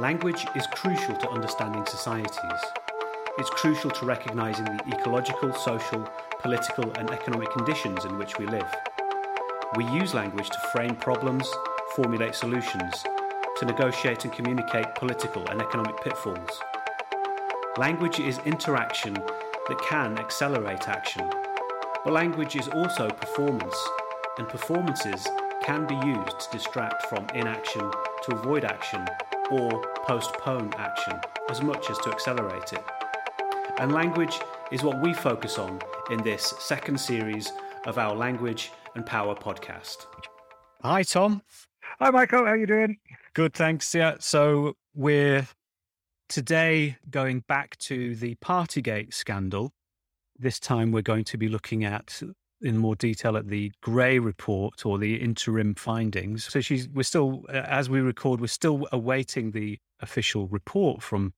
[0.00, 2.60] Language is crucial to understanding societies.
[3.36, 6.08] It's crucial to recognising the ecological, social,
[6.40, 8.74] political, and economic conditions in which we live.
[9.76, 11.46] We use language to frame problems,
[11.96, 13.04] formulate solutions,
[13.58, 16.62] to negotiate and communicate political and economic pitfalls.
[17.76, 21.30] Language is interaction that can accelerate action.
[22.04, 23.76] But language is also performance,
[24.38, 25.28] and performances
[25.62, 27.82] can be used to distract from inaction,
[28.22, 29.06] to avoid action,
[29.50, 32.84] or postpone action as much as to accelerate it.
[33.78, 34.38] And language
[34.70, 35.80] is what we focus on
[36.10, 37.52] in this second series
[37.86, 40.06] of our Language and Power podcast.
[40.82, 41.42] Hi, Tom.
[41.98, 42.44] Hi, Michael.
[42.44, 42.98] How are you doing?
[43.34, 43.94] Good, thanks.
[43.94, 44.16] Yeah.
[44.20, 45.46] So we're
[46.28, 49.72] today going back to the Partygate scandal.
[50.38, 52.22] This time we're going to be looking at
[52.62, 56.44] in more detail at the Gray report or the interim findings.
[56.44, 61.32] So she's we're still as we record we're still awaiting the official report from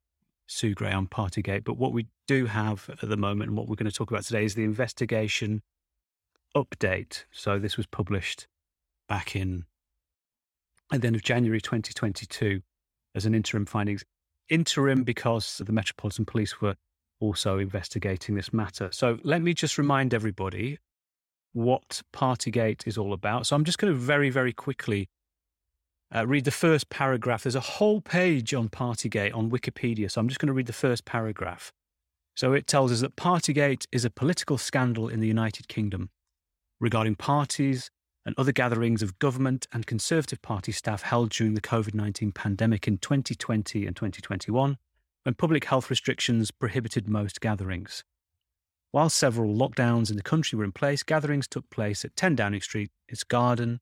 [0.47, 1.65] Sue Gray on Partygate.
[1.65, 4.25] But what we do have at the moment and what we're going to talk about
[4.25, 5.63] today is the investigation
[6.57, 7.25] update.
[7.31, 8.47] So this was published
[9.09, 9.65] back in
[10.93, 12.61] at the end of January 2022
[13.15, 14.05] as an interim findings.
[14.49, 16.75] Interim because the Metropolitan Police were
[17.21, 18.91] also investigating this matter.
[18.93, 20.79] So let me just remind everybody
[21.53, 23.47] what Partygate is all about.
[23.47, 25.09] So I'm just going to very, very quickly
[26.15, 27.43] uh, read the first paragraph.
[27.43, 30.11] There's a whole page on Partygate on Wikipedia.
[30.11, 31.73] So I'm just going to read the first paragraph.
[32.35, 36.11] So it tells us that Partygate is a political scandal in the United Kingdom
[36.81, 37.91] regarding parties
[38.25, 42.87] and other gatherings of government and Conservative Party staff held during the COVID 19 pandemic
[42.87, 44.79] in 2020 and 2021,
[45.25, 48.05] when public health restrictions prohibited most gatherings.
[48.93, 52.61] While several lockdowns in the country were in place, gatherings took place at 10 Downing
[52.61, 53.81] Street, its garden,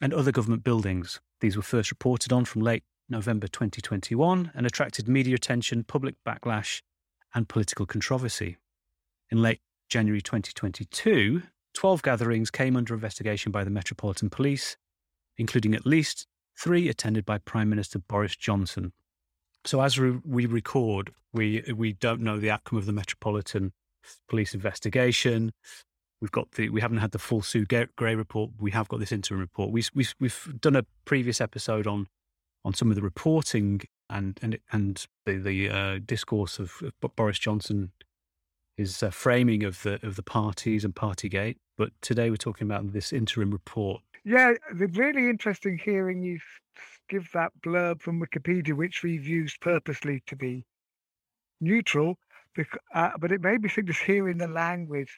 [0.00, 1.20] and other government buildings.
[1.40, 6.82] These were first reported on from late November 2021 and attracted media attention, public backlash,
[7.32, 8.56] and political controversy.
[9.30, 11.42] In late January 2022,
[11.74, 14.76] 12 gatherings came under investigation by the Metropolitan Police,
[15.36, 16.26] including at least
[16.58, 18.92] three attended by Prime Minister Boris Johnson.
[19.64, 23.72] So, as we record, we, we don't know the outcome of the Metropolitan
[24.28, 25.52] police investigation.
[26.20, 28.50] We've got the we haven't had the full Sue Gray report.
[28.58, 29.70] We have got this interim report.
[29.70, 32.08] We, we've we've done a previous episode on
[32.64, 37.38] on some of the reporting and and and the the uh, discourse of, of, Boris
[37.38, 37.92] Johnson,
[38.76, 41.56] his uh, framing of the of the parties and Partygate.
[41.76, 44.02] But today we're talking about this interim report.
[44.24, 46.40] Yeah, the really interesting hearing you
[47.08, 50.64] give that blurb from Wikipedia, which we've used purposely to be
[51.60, 52.18] neutral,
[52.94, 55.14] uh, but it made me think just hearing the language,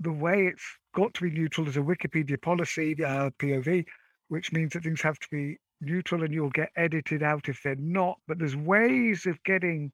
[0.00, 3.84] the way it's got to be neutral as a Wikipedia policy, uh, POV,
[4.28, 7.76] which means that things have to be neutral and you'll get edited out if they're
[7.76, 8.18] not.
[8.26, 9.92] But there's ways of getting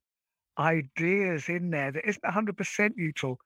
[0.58, 3.38] ideas in there that isn't 100% neutral.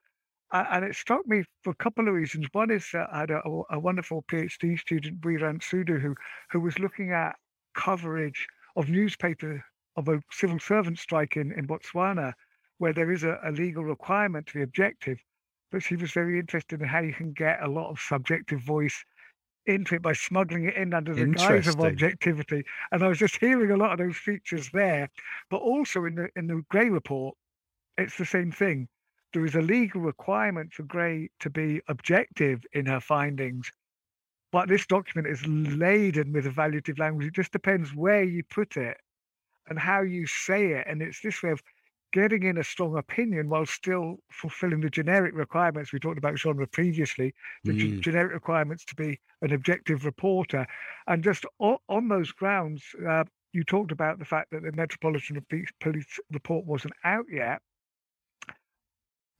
[0.50, 2.46] Uh, and it struck me for a couple of reasons.
[2.52, 6.14] One is that I had a, a wonderful PhD student, Brirant Sudu, who,
[6.50, 7.36] who was looking at
[7.74, 9.62] coverage of newspaper
[9.96, 12.32] of a civil servant strike in, in Botswana
[12.78, 15.18] where there is a, a legal requirement to be objective.
[15.70, 19.04] But she was very interested in how you can get a lot of subjective voice
[19.66, 22.64] into it by smuggling it in under the guise of objectivity.
[22.90, 25.10] And I was just hearing a lot of those features there.
[25.50, 27.36] But also in the in the Gray report,
[27.98, 28.88] it's the same thing.
[29.34, 33.70] There is a legal requirement for Gray to be objective in her findings.
[34.50, 37.26] But this document is laden with evaluative language.
[37.26, 38.96] It just depends where you put it
[39.68, 40.86] and how you say it.
[40.88, 41.62] And it's this way of
[42.12, 46.66] getting in a strong opinion while still fulfilling the generic requirements we talked about genre
[46.66, 47.78] previously the mm.
[47.78, 50.66] g- generic requirements to be an objective reporter.
[51.06, 55.44] And just o- on those grounds uh, you talked about the fact that the metropolitan
[55.80, 57.60] police report wasn't out yet.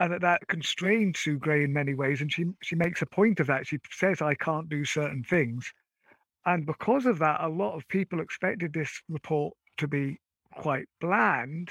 [0.00, 3.40] And that that constrained Sue Gray in many ways and she she makes a point
[3.40, 3.66] of that.
[3.66, 5.72] She says I can't do certain things.
[6.44, 10.18] And because of that a lot of people expected this report to be
[10.54, 11.70] quite bland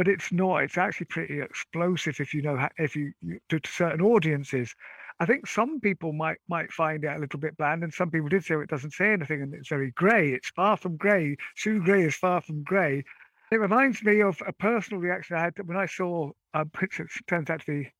[0.00, 0.62] but it's not.
[0.62, 3.12] It's actually pretty explosive if you know how, if you,
[3.50, 4.74] to, certain audiences.
[5.20, 8.30] I think some people might might find it a little bit bland, and some people
[8.30, 10.30] did say it doesn't say anything and it's very grey.
[10.30, 11.36] It's far from grey.
[11.54, 13.04] Sue Gray is far from grey.
[13.52, 17.50] It reminds me of a personal reaction I had when I saw, um, it turns
[17.50, 17.92] out to be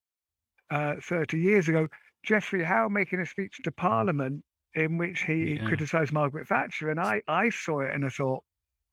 [0.70, 1.87] uh, 30 years ago,
[2.23, 4.43] Geoffrey Howe making a speech to Parliament
[4.75, 5.67] in which he yeah.
[5.67, 6.88] criticised Margaret Thatcher.
[6.88, 8.43] And I, I saw it and I thought,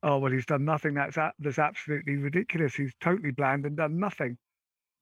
[0.03, 4.37] oh well he's done nothing that's that's absolutely ridiculous he's totally bland and done nothing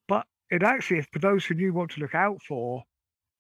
[0.08, 2.84] but it actually for those who knew what to look out for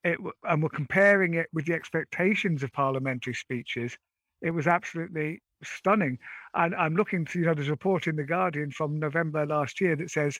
[0.03, 3.97] it and were comparing it with the expectations of parliamentary speeches
[4.41, 6.19] it was absolutely stunning.
[6.53, 9.81] And I'm looking to, you know, there's a report in The Guardian from November last
[9.81, 10.39] year that says,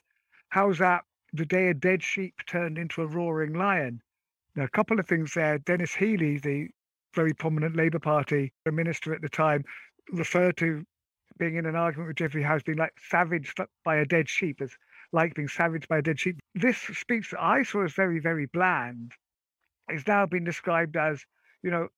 [0.50, 1.02] How's that?
[1.32, 4.00] The day a dead sheep turned into a roaring lion.
[4.54, 5.58] Now, a couple of things there.
[5.58, 6.68] Denis Healey the
[7.14, 9.64] very prominent Labour Party minister at the time,
[10.12, 10.84] referred to
[11.38, 14.70] being in an argument with Geoffrey Howe's being like savaged by a dead sheep, as
[15.12, 16.38] like being savaged by a dead sheep.
[16.54, 19.12] This speech that I saw as very, very bland
[19.90, 21.24] is now been described as,
[21.62, 21.88] you know,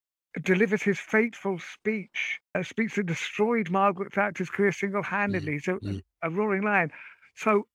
[0.43, 5.57] delivers his fateful speech, a speech that destroyed Margaret Thatcher's career single-handedly.
[5.57, 6.03] Mm, so mm.
[6.23, 6.91] a roaring lion.
[7.35, 7.67] So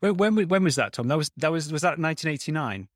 [0.00, 1.08] when, when when was that, Tom?
[1.08, 2.88] That was that was was that 1989?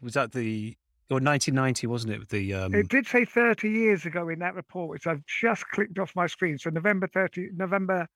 [0.00, 0.76] Was that the
[1.10, 2.28] or 1990, wasn't it?
[2.28, 2.74] The um...
[2.74, 6.26] it did say 30 years ago in that report, which I've just clicked off my
[6.26, 6.56] screen.
[6.58, 8.06] So November 30, November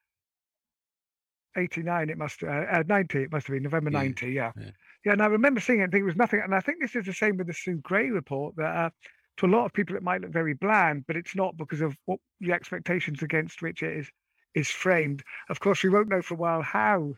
[1.57, 4.31] 89, it must uh, uh 90, it must have been November 90.
[4.31, 4.53] Yeah.
[4.57, 4.71] yeah,
[5.05, 5.13] yeah.
[5.13, 5.85] And I remember seeing it.
[5.85, 6.41] and think it was nothing.
[6.43, 8.55] And I think this is the same with the Sue Gray report.
[8.57, 8.91] That uh,
[9.39, 11.97] to a lot of people it might look very bland, but it's not because of
[12.05, 14.11] what the expectations against which it is
[14.55, 15.25] is framed.
[15.49, 17.15] Of course, we won't know for a while how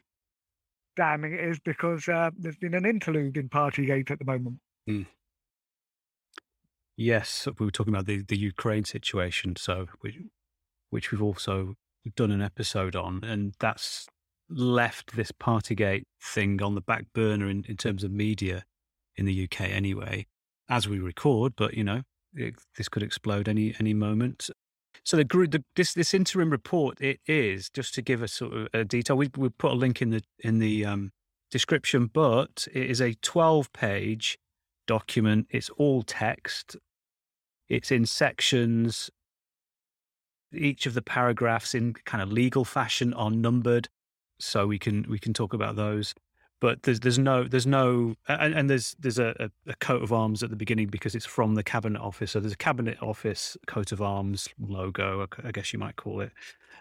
[0.96, 4.56] damning it is because uh, there's been an interlude in Partygate at the moment.
[4.88, 5.04] Mm.
[6.96, 10.16] Yes, we were talking about the, the Ukraine situation, so which,
[10.90, 11.74] which we've also
[12.14, 14.06] done an episode on, and that's
[14.48, 18.64] left this Partygate thing on the back burner in, in terms of media
[19.16, 20.26] in the UK anyway,
[20.68, 21.54] as we record.
[21.56, 22.02] But you know,
[22.34, 24.48] it, this could explode any any moment.
[25.04, 28.68] So the the, this this interim report, it is just to give a sort of
[28.72, 29.16] a detail.
[29.16, 31.12] We we put a link in the in the um,
[31.50, 34.38] description, but it is a twelve page
[34.86, 35.46] document.
[35.50, 36.76] It's all text.
[37.68, 39.10] It's in sections.
[40.52, 43.88] Each of the paragraphs in kind of legal fashion are numbered,
[44.38, 46.14] so we can we can talk about those.
[46.60, 50.42] But there's there's no there's no and, and there's there's a, a, coat of arms
[50.42, 52.30] at the beginning because it's from the cabinet office.
[52.30, 56.32] So there's a cabinet office coat of arms logo, I guess you might call it.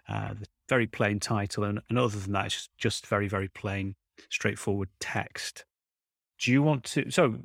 [0.08, 0.36] Uh,
[0.70, 3.96] very plain title, and, and other than that, it's just, very very plain,
[4.30, 5.66] straightforward text.
[6.40, 7.12] Do you want to?
[7.12, 7.40] So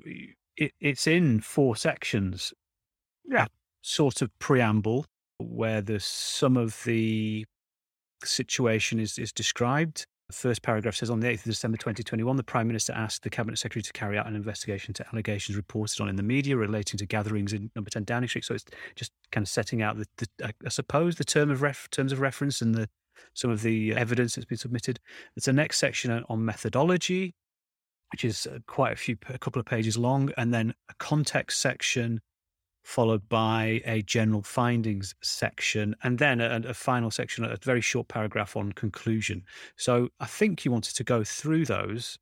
[0.57, 2.53] it, it's in four sections
[3.31, 3.47] yeah.
[3.83, 5.07] sort of preamble
[5.39, 7.45] where the some of the
[8.25, 10.07] situation is, is described.
[10.29, 13.31] The first paragraph says on the 8th of December 2021, the Prime Minister asked the
[13.31, 16.99] Cabinet Secretary to carry out an investigation to allegations reported on in the media relating
[16.99, 18.45] to gatherings in number 10 Downing Street.
[18.45, 21.91] So it's just kind of setting out, the, the I suppose, the term of ref,
[21.91, 22.89] terms of reference and the
[23.35, 24.99] some of the evidence that's been submitted.
[25.35, 27.35] There's a next section on methodology,
[28.13, 31.61] which is uh, quite a few, a couple of pages long, and then a context
[31.61, 32.21] section
[32.83, 38.09] followed by a general findings section, and then a, a, final section, a very short
[38.09, 39.45] paragraph on conclusion.
[39.77, 42.19] So I think you wanted to go through those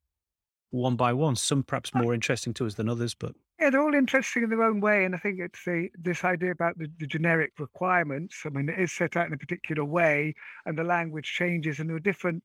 [0.70, 3.34] one by one, some perhaps more interesting to us than others, but.
[3.58, 5.04] Yeah, they're all interesting in their own way.
[5.04, 8.42] And I think it's the, this idea about the, the generic requirements.
[8.44, 10.34] I mean, it is set out in a particular way,
[10.64, 12.42] and the language changes, and there are different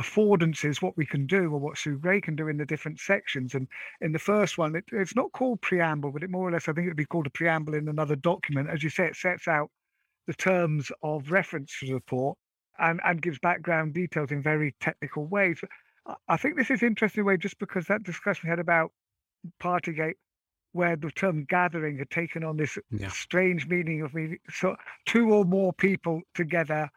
[0.00, 3.54] affordances what we can do or what Sue Gray can do in the different sections.
[3.54, 3.68] And
[4.00, 6.72] in the first one, it, it's not called preamble, but it more or less, I
[6.72, 8.70] think it would be called a preamble in another document.
[8.70, 9.70] As you say, it sets out
[10.26, 12.38] the terms of reference to the report
[12.78, 15.60] and, and gives background details in very technical ways.
[16.28, 18.92] I think this is interesting way just because that discussion we had about
[19.62, 20.14] Partygate,
[20.72, 23.08] where the term gathering had taken on this yeah.
[23.08, 26.88] strange meaning of me, so two or more people together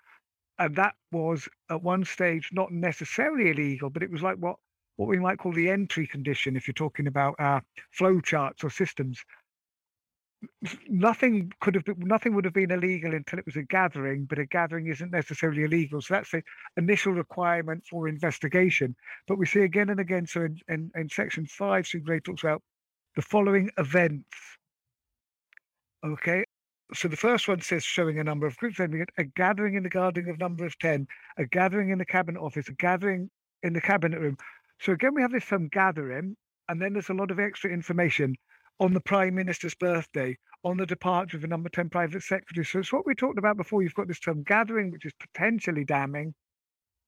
[0.59, 4.57] and that was at one stage not necessarily illegal, but it was like what
[4.95, 7.59] what we might call the entry condition if you're talking about uh,
[7.91, 9.23] flow charts or systems.
[10.87, 14.39] Nothing could have been, nothing would have been illegal until it was a gathering, but
[14.39, 16.01] a gathering isn't necessarily illegal.
[16.01, 16.43] So that's the
[16.77, 18.95] initial requirement for investigation.
[19.27, 20.27] But we see again and again.
[20.27, 22.61] So in, in, in section five, Sue Gray talks about
[23.15, 24.27] the following events.
[26.05, 26.43] Okay,
[26.93, 29.89] so the first one says showing a number of groups, then a gathering in the
[29.89, 33.29] garden of number of 10, a gathering in the cabinet office, a gathering
[33.63, 34.37] in the cabinet room.
[34.79, 36.35] So again, we have this term gathering,
[36.67, 38.35] and then there's a lot of extra information
[38.79, 42.65] on the Prime Minister's birthday, on the departure of the number 10 private secretary.
[42.65, 43.81] So it's what we talked about before.
[43.81, 46.33] You've got this term gathering, which is potentially damning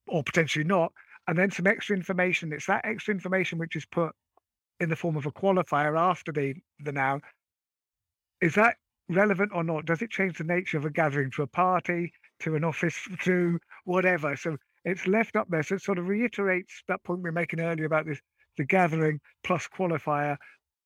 [0.07, 0.91] or potentially not,
[1.27, 2.53] and then some extra information.
[2.53, 4.13] It's that extra information which is put
[4.79, 7.21] in the form of a qualifier after the, the noun.
[8.41, 8.75] Is that
[9.09, 9.85] relevant or not?
[9.85, 13.59] Does it change the nature of a gathering to a party, to an office, to
[13.83, 14.35] whatever?
[14.35, 15.63] So it's left up there.
[15.63, 18.19] So it sort of reiterates that point we were making earlier about this
[18.57, 20.37] the gathering plus qualifier,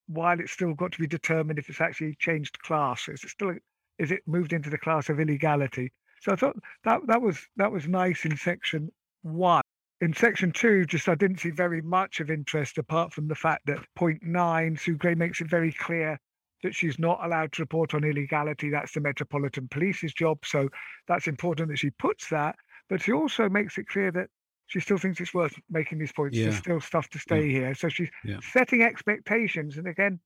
[0.07, 3.07] while it's still got to be determined if it's actually changed class.
[3.07, 3.53] Is it still
[3.99, 5.91] is it moved into the class of illegality?
[6.21, 9.61] So I thought that that was that was nice in section one.
[10.01, 13.65] In section two, just I didn't see very much of interest apart from the fact
[13.67, 16.17] that point nine, Sue Gray makes it very clear
[16.63, 18.69] that she's not allowed to report on illegality.
[18.69, 20.39] That's the Metropolitan Police's job.
[20.45, 20.69] So
[21.07, 22.55] that's important that she puts that.
[22.89, 24.27] But she also makes it clear that
[24.67, 26.37] she still thinks it's worth making these points.
[26.37, 26.45] Yeah.
[26.45, 27.59] There's still stuff to stay yeah.
[27.59, 27.75] here.
[27.75, 28.37] So she's yeah.
[28.41, 29.77] setting expectations.
[29.77, 30.19] And again,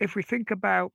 [0.00, 0.92] if we think about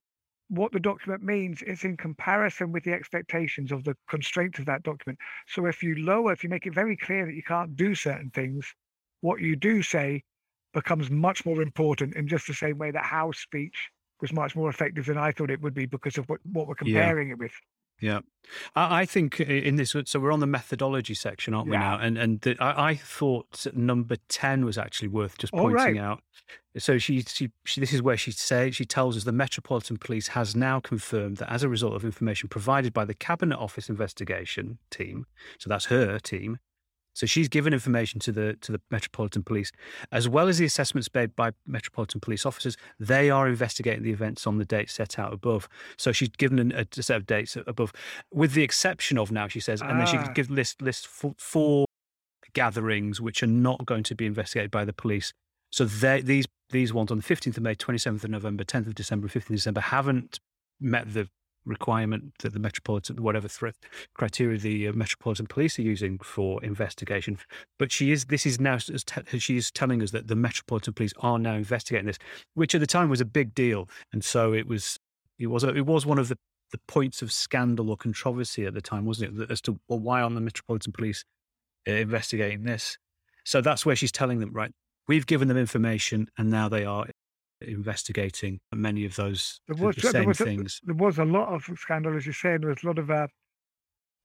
[0.49, 4.83] what the document means, it's in comparison with the expectations of the constraints of that
[4.83, 5.17] document.
[5.47, 8.29] So if you lower, if you make it very clear that you can't do certain
[8.31, 8.73] things,
[9.21, 10.23] what you do say
[10.73, 13.89] becomes much more important in just the same way that Howe's speech
[14.23, 16.75] was much more effective than I thought it would be because of what, what we're
[16.75, 17.51] comparing it with.
[18.01, 18.21] Yeah,
[18.75, 21.79] I, I, think uh, in this, so we're on the methodology section, aren't we yeah.
[21.79, 21.99] now?
[21.99, 25.97] And and the, I, I, thought number ten was actually worth just pointing right.
[25.97, 26.21] out.
[26.77, 30.29] So she, she, she, this is where she says she tells us the Metropolitan Police
[30.29, 34.79] has now confirmed that as a result of information provided by the Cabinet Office investigation
[34.89, 35.27] team,
[35.59, 36.57] so that's her team,
[37.13, 39.71] so she's given information to the to the Metropolitan Police,
[40.11, 42.75] as well as the assessments made by Metropolitan Police officers.
[42.99, 45.69] They are investigating the events on the dates set out above.
[45.97, 47.93] So she's given a, a set of dates above,
[48.31, 50.31] with the exception of now she says, and then she ah.
[50.33, 51.85] gives list list four, four
[52.53, 55.33] gatherings which are not going to be investigated by the police.
[55.71, 58.95] So they, these these ones on the 15th of May, 27th of November, 10th of
[58.95, 60.39] December, 15th of December haven't
[60.79, 61.29] met the
[61.65, 63.47] requirement that the metropolitan whatever
[64.13, 67.37] criteria the uh, metropolitan police are using for investigation.
[67.79, 71.39] But she is this is now she is telling us that the metropolitan police are
[71.39, 72.19] now investigating this
[72.53, 73.89] which at the time was a big deal.
[74.11, 74.99] And so it was
[75.39, 76.37] it was a, it was one of the
[76.71, 80.21] the points of scandal or controversy at the time wasn't it as to well, why
[80.21, 81.23] on the metropolitan police
[81.87, 82.97] uh, investigating this?
[83.45, 84.71] So that's where she's telling them right
[85.07, 87.05] we've given them information and now they are
[87.63, 90.81] investigating many of those there was, the same there things.
[90.83, 92.99] A, there was a lot of scandal, as you say, and there was a lot
[92.99, 93.09] of.
[93.09, 93.27] Uh,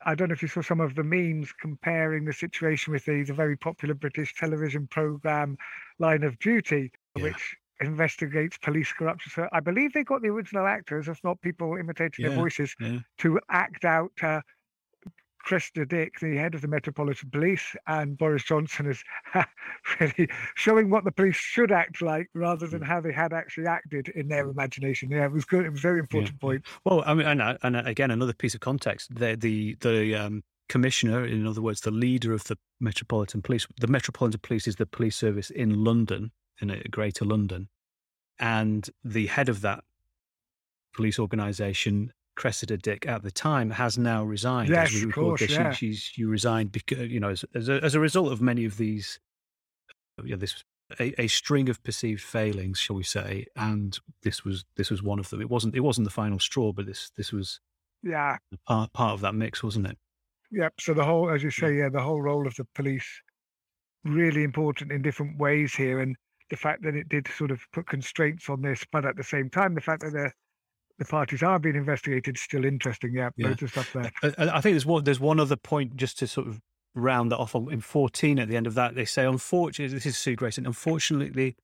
[0.07, 3.25] I don't know if you saw some of the memes comparing the situation with the,
[3.25, 5.57] the very popular British television program
[5.99, 7.25] Line of Duty, yeah.
[7.25, 9.33] which investigates police corruption.
[9.35, 12.75] So I believe they got the original actors, if not people imitating yeah, their voices,
[12.81, 12.99] yeah.
[13.19, 14.41] to act out uh,
[15.41, 19.03] Cressida Dick, the head of the Metropolitan Police, and Boris Johnson is
[20.01, 22.87] really showing what the police should act like rather than mm.
[22.87, 25.11] how they had actually acted in their imagination.
[25.11, 25.65] Yeah, it was good.
[25.65, 26.41] It was a very important yeah.
[26.41, 26.67] point.
[26.85, 30.43] Well, I mean, and, uh, and, again, another piece of context: the the the um,
[30.69, 33.67] commissioner, in other words, the leader of the Metropolitan Police.
[33.81, 37.69] The Metropolitan Police is the police service in London, in Greater London,
[38.39, 39.85] and the head of that
[40.95, 44.71] police organisation Cressida Dick at the time has now resigned.
[44.71, 45.73] Yes, of course, this, yeah.
[45.73, 48.65] she, she's she resigned because you know as, as a, as, a, result of many
[48.65, 49.19] of these,
[50.19, 50.63] uh, you know, this
[51.01, 55.19] a, a, string of perceived failings, shall we say, and this was this was one
[55.19, 55.41] of them.
[55.41, 57.59] It wasn't it wasn't the final straw, but this this was
[58.05, 58.37] yeah
[58.69, 59.99] part part of that mix, wasn't it?
[60.53, 60.75] Yep.
[60.79, 63.21] So the whole, as you say, yeah, the whole role of the police
[64.05, 66.15] really important in different ways here, and
[66.51, 69.51] the fact that it did sort of put constraints on this, but at the same
[69.51, 70.35] time, the fact that they're
[70.99, 73.13] the parties are being investigated still interesting.
[73.15, 73.49] Yeah, yeah.
[73.49, 74.11] loads of stuff there.
[74.23, 76.61] I, I think there's one there's one other point just to sort of
[76.95, 80.19] round that off in 14 at the end of that they say unfortunately this is
[80.19, 81.55] Sue Grayson unfortunately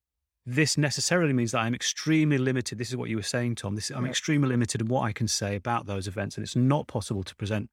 [0.45, 3.89] this necessarily means that I'm extremely limited this is what you were saying Tom this
[3.89, 4.11] I'm yeah.
[4.11, 7.35] extremely limited in what I can say about those events and it's not possible to
[7.35, 7.69] present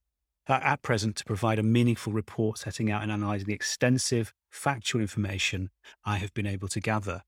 [0.48, 5.00] uh, at present to provide a meaningful report setting out and analysing the extensive factual
[5.00, 5.70] information
[6.04, 7.22] I have been able to gather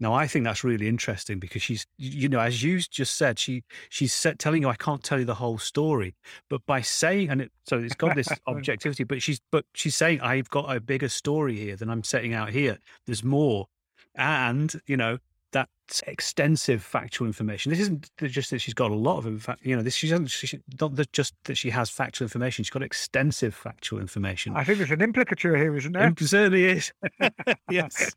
[0.00, 3.64] now, I think that's really interesting because she's, you know, as you just said, she
[3.88, 6.14] she's set, telling you I can't tell you the whole story,
[6.48, 10.20] but by saying, and it, so it's got this objectivity, but she's but she's saying
[10.20, 12.78] I've got a bigger story here than I'm setting out here.
[13.06, 13.66] There's more,
[14.14, 15.18] and you know
[15.52, 15.68] that
[16.06, 17.70] extensive factual information.
[17.70, 20.30] This isn't just that she's got a lot of, in fact, you know, this she's
[20.30, 22.62] she, not just that she has factual information.
[22.62, 24.54] She's got extensive factual information.
[24.54, 26.08] I think there's an implicature here, isn't there?
[26.08, 26.92] It certainly is.
[27.70, 28.12] yes.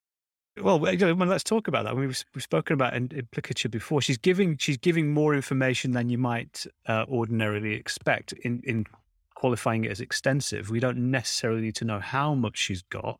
[0.58, 1.96] Well, let's talk about that.
[1.96, 4.02] We've, we've spoken about implicature before.
[4.02, 8.86] She's giving she's giving more information than you might uh, ordinarily expect in in
[9.36, 10.70] qualifying it as extensive.
[10.70, 13.20] We don't necessarily need to know how much she's got,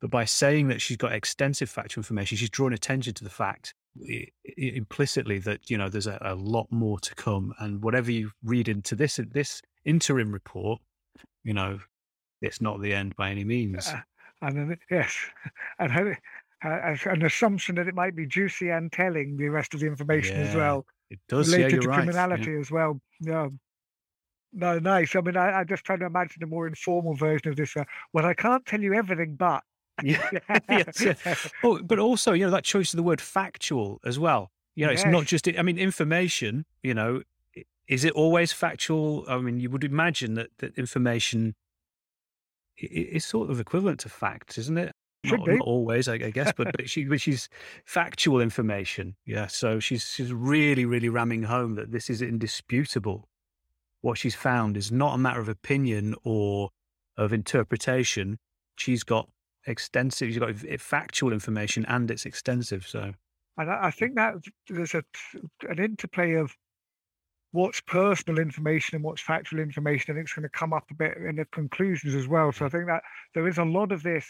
[0.00, 3.74] but by saying that she's got extensive factual information, she's drawing attention to the fact
[4.56, 7.54] implicitly that you know there's a, a lot more to come.
[7.60, 10.80] And whatever you read into this this interim report,
[11.44, 11.78] you know,
[12.40, 13.88] it's not the end by any means.
[13.88, 14.00] Uh,
[14.42, 15.16] and then, yes,
[15.78, 16.16] and
[16.64, 20.36] uh, an assumption that it might be juicy and telling the rest of the information
[20.36, 20.86] yeah, as well.
[21.10, 21.96] It does related yeah, to right.
[21.96, 22.58] criminality yeah.
[22.58, 23.00] as well.
[23.20, 23.48] Yeah.
[24.52, 25.16] No, nice.
[25.16, 27.76] I mean, I, I just trying to imagine a more informal version of this.
[27.76, 29.62] Uh, well, I can't tell you everything, but
[30.02, 30.28] yeah,
[30.68, 31.34] yes, yeah.
[31.62, 34.50] Oh, but also, you know, that choice of the word factual as well.
[34.74, 35.02] You know, yes.
[35.02, 35.48] it's not just.
[35.48, 36.64] I mean, information.
[36.82, 37.22] You know,
[37.88, 39.24] is it always factual?
[39.28, 41.54] I mean, you would imagine that that information
[42.78, 44.92] is sort of equivalent to facts, isn't it?
[45.24, 47.48] Not, not, always, I, I guess, but, but she, but she's
[47.84, 49.14] factual information.
[49.24, 53.28] Yeah, so she's she's really, really ramming home that this is indisputable.
[54.00, 56.70] What she's found is not a matter of opinion or
[57.16, 58.40] of interpretation.
[58.76, 59.28] She's got
[59.66, 60.30] extensive.
[60.30, 62.84] She's got factual information, and it's extensive.
[62.86, 63.12] So,
[63.58, 64.34] and I think that
[64.68, 65.04] there's a
[65.68, 66.56] an interplay of
[67.52, 71.16] what's personal information and what's factual information, and it's going to come up a bit
[71.16, 72.50] in the conclusions as well.
[72.50, 73.02] So I think that
[73.34, 74.26] there is a lot of this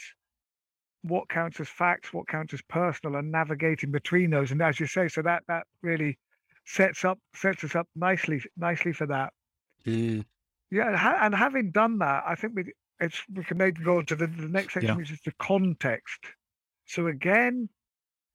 [1.03, 4.51] what counts as facts, what counts as personal, and navigating between those.
[4.51, 6.19] And as you say, so that that really
[6.65, 9.33] sets up sets us up nicely nicely for that.
[9.87, 10.25] Mm.
[10.71, 14.17] Yeah, and having done that, I think we it's we can maybe go on to
[14.17, 14.97] the, the next section, yeah.
[14.97, 16.21] which is the context.
[16.87, 17.69] So again,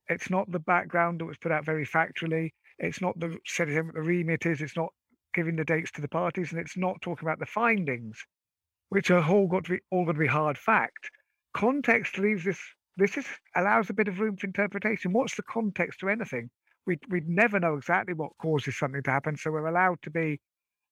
[0.10, 2.52] it's not the background that was put out very factually.
[2.80, 4.62] It's not the setting what the remit is.
[4.62, 4.90] It's not
[5.34, 8.18] giving the dates to the parties, and it's not talking about the findings,
[8.90, 11.10] which are all got to be all got to be hard fact
[11.58, 12.60] context leaves this
[12.98, 15.14] this is allows a bit of room for interpretation.
[15.14, 16.50] What's the context to anything?
[16.86, 20.40] We'd, we'd never know exactly what causes something to happen, so we're allowed to be,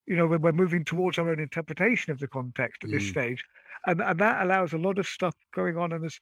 [0.06, 3.10] you know, we're moving towards our own interpretation of the context at this mm.
[3.10, 3.44] stage,
[3.88, 5.94] and and that allows a lot of stuff going on.
[5.94, 6.20] And this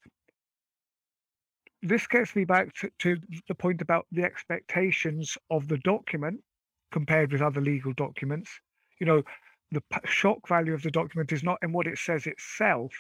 [1.82, 3.18] this gets me back to, to
[3.50, 6.40] the point about the expectations of the document
[6.92, 8.50] compared with other legal documents.
[9.00, 9.24] You know,
[9.72, 12.94] the shock value of the document is not in what it says itself,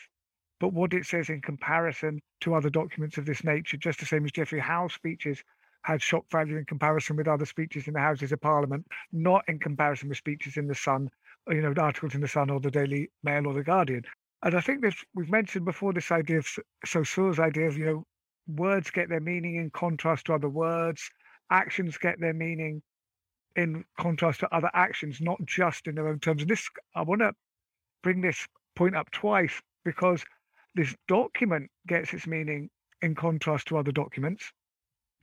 [0.63, 4.23] but what it says in comparison to other documents of this nature, just the same
[4.23, 5.43] as Geoffrey Howe's speeches
[5.81, 9.59] had shock value in comparison with other speeches in the Houses of Parliament, not in
[9.59, 11.09] comparison with speeches in the Sun,
[11.49, 14.03] you know, articles in the Sun or the Daily Mail or the Guardian.
[14.41, 16.47] And I think this we've mentioned before this idea of
[16.85, 18.05] Saussure's idea of you know
[18.47, 21.11] words get their meaning in contrast to other words,
[21.51, 22.81] actions get their meaning
[23.57, 26.41] in contrast to other actions, not just in their own terms.
[26.41, 27.33] And this I want to
[28.01, 30.23] bring this point up twice because
[30.75, 32.69] this document gets its meaning
[33.01, 34.51] in contrast to other documents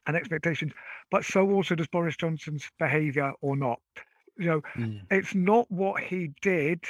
[0.07, 0.73] and expectations,
[1.11, 3.81] but so also does Boris Johnson's behavior or not.
[4.39, 5.01] You know, mm.
[5.11, 6.83] it's not what he did,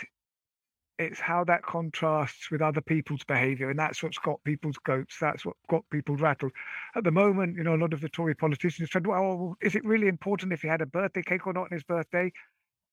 [1.00, 3.70] it's how that contrasts with other people's behavior.
[3.70, 5.16] And that's what's got people's goats.
[5.18, 6.52] That's what got people rattled.
[6.94, 9.84] At the moment, you know, a lot of the Tory politicians said, well, is it
[9.84, 12.30] really important if he had a birthday cake or not on his birthday?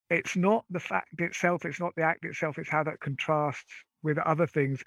[0.10, 4.18] It's not the fact itself, it's not the act itself, it's how that contrasts with
[4.20, 4.82] other things.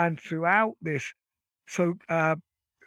[0.00, 1.12] And throughout this,
[1.68, 2.36] so uh,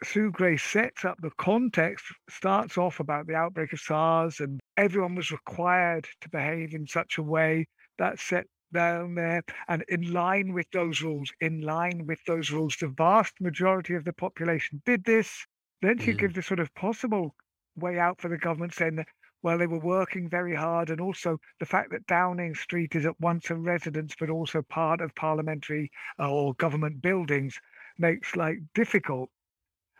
[0.02, 5.14] Sue Gray sets up the context, starts off about the outbreak of SARS, and everyone
[5.14, 9.44] was required to behave in such a way that set down there.
[9.68, 14.04] And in line with those rules, in line with those rules, the vast majority of
[14.04, 15.46] the population did this.
[15.82, 16.18] Then she mm.
[16.18, 17.36] gives the sort of possible
[17.76, 19.06] way out for the government, saying that
[19.44, 23.20] well, they were working very hard, and also the fact that Downing Street is at
[23.20, 27.60] once a residence but also part of parliamentary uh, or government buildings
[27.98, 29.28] makes life difficult.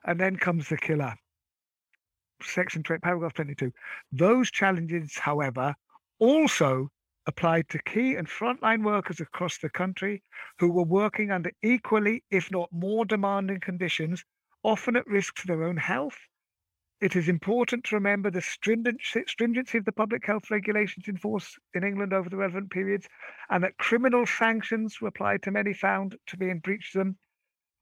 [0.07, 1.14] And then comes the killer.
[2.42, 3.70] Section 20, paragraph 22.
[4.12, 5.74] Those challenges, however,
[6.18, 6.88] also
[7.26, 10.22] applied to key and frontline workers across the country
[10.59, 14.24] who were working under equally, if not more demanding conditions,
[14.62, 16.16] often at risk to their own health,
[17.00, 21.85] it is important to remember the stringency of the public health regulations in force in
[21.85, 23.09] England over the relevant periods,
[23.50, 27.18] and that criminal sanctions were applied to many found to be in breach of them.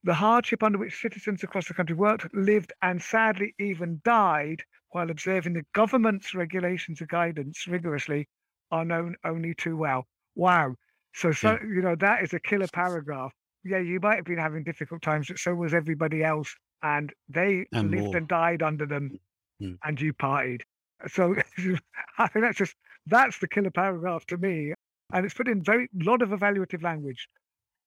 [0.05, 5.11] The hardship under which citizens across the country worked, lived, and sadly even died while
[5.11, 8.29] observing the government's regulations and guidance rigorously
[8.71, 10.09] are known only too well.
[10.35, 10.75] Wow.
[11.15, 11.59] So, so yeah.
[11.63, 13.33] you know, that is a killer paragraph.
[13.65, 17.67] Yeah, you might have been having difficult times, but so was everybody else and they
[17.73, 18.17] and lived more.
[18.17, 19.19] and died under them,
[19.61, 19.77] mm.
[19.85, 20.63] and you partied.
[21.09, 21.35] So
[22.19, 22.75] I think that's just
[23.07, 24.75] that's the killer paragraph to me,
[25.13, 27.29] and it's put in very lot of evaluative language,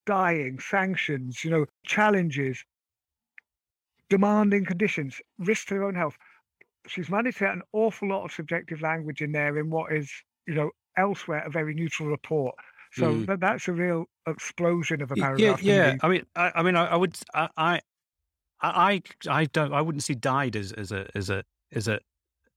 [0.06, 2.64] dying, sanctions, you know, challenges,
[4.10, 6.18] demanding conditions, risk to their own health.
[6.88, 10.12] She's managed to get an awful lot of subjective language in there in what is,
[10.48, 12.56] you know, elsewhere a very neutral report.
[12.94, 13.26] So mm.
[13.26, 15.62] that, that's a real explosion of a paragraph.
[15.62, 15.96] Yeah, yeah.
[16.02, 17.82] I mean, I, I mean, I, I would, I,
[18.74, 19.74] I, I don't.
[19.74, 22.00] I wouldn't see died as as a as a as a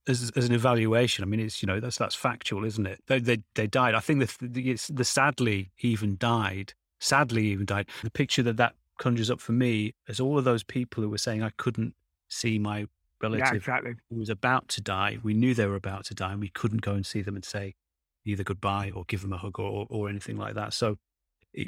[0.09, 1.23] as, as an evaluation.
[1.23, 3.01] I mean, it's you know that's that's factual, isn't it?
[3.07, 3.95] They they, they died.
[3.95, 6.75] I think the the, the sadly even died.
[7.01, 7.89] Sadly even died.
[8.03, 11.19] The picture that that conjures up for me is all of those people who were
[11.19, 11.95] saying I couldn't
[12.29, 12.87] see my
[13.23, 13.95] relative yeah, exactly.
[14.11, 15.19] who was about to die.
[15.23, 17.45] We knew they were about to die, and we couldn't go and see them and
[17.45, 17.75] say
[18.25, 20.73] either goodbye or give them a hug or or anything like that.
[20.73, 20.97] So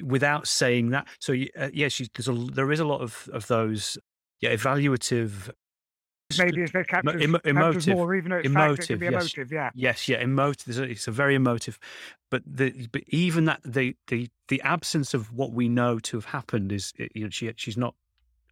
[0.02, 3.98] without saying that, so uh, yes, there's a, there is a lot of of those
[4.40, 5.50] yeah, evaluative.
[6.38, 9.12] Maybe it's captures, Emo- emotive, more, even though it's emotive, fact, it yes.
[9.34, 9.70] emotive, yeah.
[9.74, 10.78] Yes, yeah, emotive.
[10.78, 11.76] It's a very emotive,
[12.30, 16.26] but the but even that the the the absence of what we know to have
[16.26, 17.96] happened is you know she she's not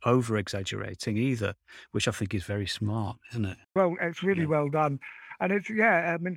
[0.04, 1.54] over exaggerating either,
[1.92, 3.58] which I think is very smart, isn't it?
[3.76, 4.48] Well, it's really Yeah.
[4.48, 4.98] well done,
[5.38, 6.14] and it's yeah.
[6.14, 6.36] I mean,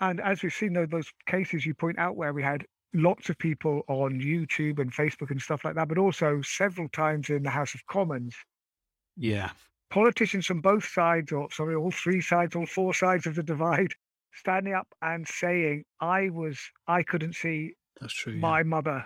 [0.00, 2.64] and as we've seen those, those cases you point out where we had
[2.94, 7.28] lots of people on YouTube and Facebook and stuff like that, but also several times
[7.28, 8.34] in the House of Commons,
[9.20, 9.50] Yeah.
[9.90, 13.92] politicians from both sides, or sorry, all three sides, all four sides of the divide,
[14.34, 18.32] standing up and saying, "I was, I couldn't see That's true.
[18.34, 18.40] yeah.
[18.40, 19.04] my mother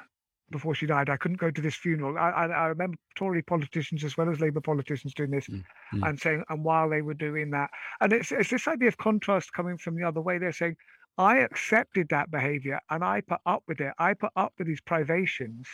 [0.51, 1.11] before she died.
[1.11, 2.17] I couldn't go to this funeral.
[2.19, 6.09] I, I, I remember Tory politicians as well as Labour politicians doing this Mm, mm.
[6.09, 9.53] and saying, and while they were doing that, and it's, it's this idea of contrast
[9.53, 10.39] coming from the other way.
[10.39, 10.77] They're saying,
[11.19, 13.93] I accepted that behaviour and I put up with it.
[13.99, 15.67] I put up with these privations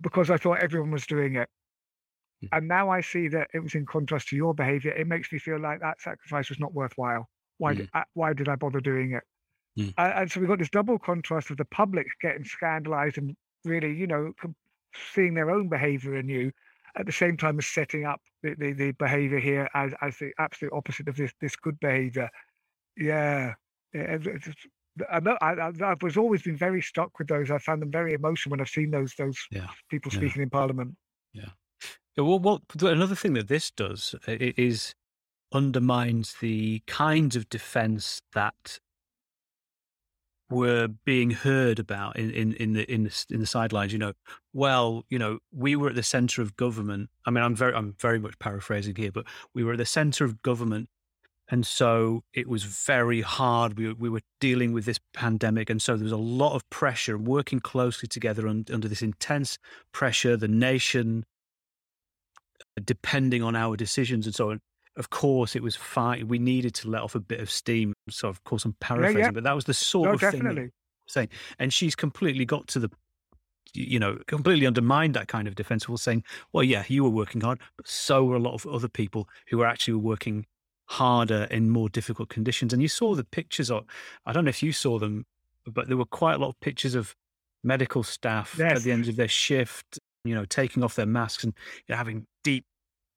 [0.00, 1.48] because I thought everyone was doing it.
[2.42, 2.48] Mm.
[2.52, 4.92] And now I see that it was in contrast to your behaviour.
[4.92, 7.28] It makes me feel like that sacrifice was not worthwhile.
[7.58, 9.22] Why, did, uh, why did I bother doing it?
[9.78, 9.94] Mm.
[9.98, 13.94] And, and so we've got this double contrast of the public getting scandalized and really,
[13.94, 14.32] you know,
[15.14, 16.52] seeing their own behavior in you
[16.96, 20.32] at the same time as setting up the, the, the behavior here as, as the
[20.38, 22.28] absolute opposite of this, this good behavior.
[22.96, 23.54] Yeah.
[23.94, 24.18] yeah
[25.10, 27.50] I, know, I, I, I was always been very stuck with those.
[27.50, 30.18] I found them very emotional when I've seen those those Yeah, people yeah.
[30.18, 30.94] speaking in Parliament.
[31.32, 31.48] Yeah,
[32.16, 34.94] well, well, another thing that this does uh, i- is
[35.52, 38.78] undermines the kinds of defence that
[40.50, 43.92] were being heard about in, in, in the in the in the sidelines.
[43.92, 44.12] You know,
[44.52, 47.10] well, you know, we were at the centre of government.
[47.26, 50.24] I mean, I'm very I'm very much paraphrasing here, but we were at the centre
[50.24, 50.88] of government,
[51.50, 53.78] and so it was very hard.
[53.78, 57.16] We we were dealing with this pandemic, and so there was a lot of pressure.
[57.16, 59.58] Working closely together un, under this intense
[59.92, 61.24] pressure, the nation
[62.84, 64.60] depending on our decisions and so on.
[64.96, 66.28] Of course, it was fine.
[66.28, 67.94] We needed to let off a bit of steam.
[68.10, 70.62] So, of course, I'm paraphrasing, but that was the sort No, of thing definitely.
[70.64, 70.70] I'm
[71.06, 71.28] saying.
[71.58, 72.90] And she's completely got to the,
[73.72, 75.88] you know, completely undermined that kind of defense.
[75.88, 78.88] Well, saying, well, yeah, you were working hard, but so were a lot of other
[78.88, 80.44] people who were actually working
[80.86, 82.74] harder in more difficult conditions.
[82.74, 83.84] And you saw the pictures of,
[84.26, 85.24] I don't know if you saw them,
[85.64, 87.14] but there were quite a lot of pictures of
[87.64, 91.54] medical staff at the end of their shift, you know, taking off their masks and
[91.86, 92.64] you know, having deep,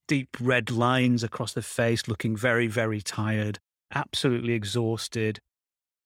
[0.07, 3.59] deep red lines across their face, looking very, very tired,
[3.93, 5.39] absolutely exhausted,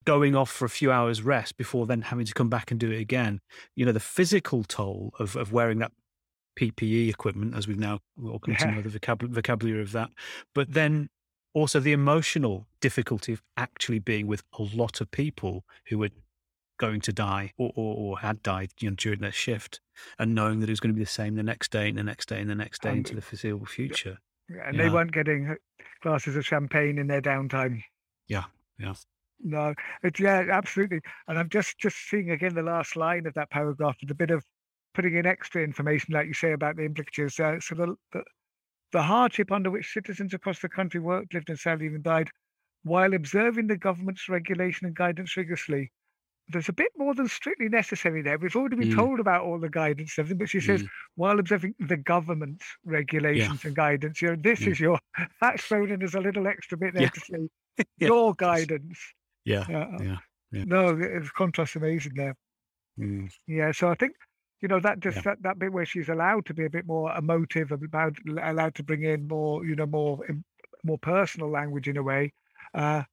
[0.05, 2.91] going off for a few hours rest before then having to come back and do
[2.91, 3.39] it again.
[3.75, 5.91] You know, the physical toll of, of wearing that
[6.59, 10.09] PPE equipment, as we've now all come to know the vocab- vocabulary of that,
[10.53, 11.09] but then
[11.53, 16.09] also the emotional difficulty of actually being with a lot of people who were
[16.79, 19.79] going to die or, or, or had died you know, during their shift
[20.17, 22.03] and knowing that it was going to be the same the next day and the
[22.03, 24.17] next day and the next day And- into the foreseeable future.
[24.65, 25.55] And they weren't getting
[26.01, 27.83] glasses of champagne in their downtime.
[28.27, 28.45] Yeah,
[28.79, 28.95] yeah.
[29.41, 31.01] No, it's yeah, absolutely.
[31.27, 34.31] And I'm just just seeing again the last line of that paragraph with a bit
[34.31, 34.43] of
[34.95, 37.39] putting in extra information, like you say about the implicatures.
[37.39, 38.23] Uh, so the, the
[38.91, 42.29] the hardship under which citizens across the country worked, lived, and sadly even died,
[42.83, 45.91] while observing the government's regulation and guidance rigorously.
[46.49, 48.37] There's a bit more than strictly necessary there.
[48.39, 48.95] We've already been Mm.
[48.95, 50.89] told about all the guidance and everything, but she says, Mm.
[51.15, 54.67] while observing the government's regulations and guidance, you know, this Mm.
[54.71, 54.99] is your
[55.41, 57.09] that's thrown in as a little extra bit there Yeah.
[57.09, 57.49] to say
[57.97, 58.07] Yeah.
[58.07, 58.99] your guidance.
[59.45, 59.65] Yeah.
[59.69, 59.97] Yeah.
[60.01, 60.17] Yeah.
[60.51, 60.63] Yeah.
[60.65, 62.35] No, it's contrast amazing there.
[62.99, 63.31] Mm.
[63.47, 64.15] Yeah, so I think
[64.61, 65.21] you know that just Yeah.
[65.23, 68.83] that, that bit where she's allowed to be a bit more emotive, about allowed to
[68.83, 70.25] bring in more, you know, more
[70.83, 72.33] more personal language in a way.
[72.73, 73.03] Uh,